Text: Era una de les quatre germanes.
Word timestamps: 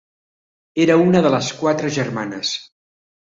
Era 0.85 0.95
una 1.01 1.21
de 1.27 1.31
les 1.35 1.51
quatre 1.59 1.91
germanes. 1.99 2.55